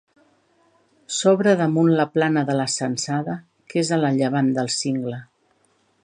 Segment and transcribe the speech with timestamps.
[1.17, 3.35] S'obre damunt la plana de la Censada,
[3.73, 5.21] que és a llevant del cingle.